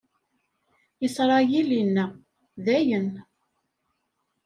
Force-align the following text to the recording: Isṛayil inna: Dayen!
Isṛayil 1.05 1.69
inna: 1.81 2.05
Dayen! 2.65 3.09